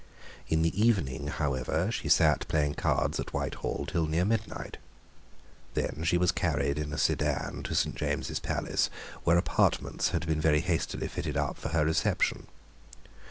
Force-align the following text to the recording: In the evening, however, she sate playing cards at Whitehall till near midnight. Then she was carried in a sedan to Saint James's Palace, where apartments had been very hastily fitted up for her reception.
In 0.47 0.63
the 0.63 0.81
evening, 0.83 1.27
however, 1.27 1.91
she 1.91 2.09
sate 2.09 2.47
playing 2.47 2.73
cards 2.73 3.19
at 3.19 3.33
Whitehall 3.35 3.85
till 3.85 4.07
near 4.07 4.25
midnight. 4.25 4.77
Then 5.75 6.03
she 6.05 6.17
was 6.17 6.31
carried 6.31 6.79
in 6.79 6.91
a 6.91 6.97
sedan 6.97 7.61
to 7.61 7.75
Saint 7.75 7.97
James's 7.97 8.39
Palace, 8.39 8.89
where 9.25 9.37
apartments 9.37 10.09
had 10.09 10.25
been 10.25 10.41
very 10.41 10.61
hastily 10.61 11.07
fitted 11.07 11.37
up 11.37 11.55
for 11.55 11.69
her 11.69 11.85
reception. 11.85 12.47